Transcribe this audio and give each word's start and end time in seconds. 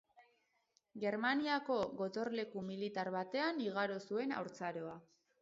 Germaniako 1.03 1.75
gotorleku 1.99 2.65
militar 2.71 3.13
batean 3.17 3.61
igaro 3.67 4.01
zuen 4.09 4.35
haurtzaroa. 4.41 4.99